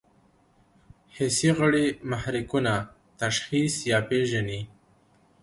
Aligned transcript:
حسي 1.15 1.49
غړي 1.57 1.85
محرکونه 2.09 2.73
تشخیص 3.21 3.73
یا 3.91 3.99
پېژني. 4.09 4.61